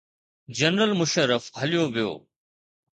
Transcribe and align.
General 0.57 0.91
Musharraf 1.01 1.43
هليو 1.59 1.83
ويو. 1.93 2.13